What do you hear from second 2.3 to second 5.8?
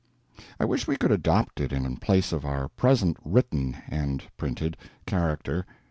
of our present written (and printed) character.